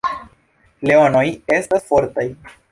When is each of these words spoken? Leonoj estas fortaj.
Leonoj 0.91 1.23
estas 1.59 1.87
fortaj. 1.93 2.29